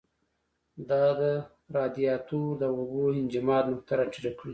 [0.89, 1.21] دا د
[1.77, 4.49] رادیاتور د اوبو انجماد نقطه را ټیټه کړي.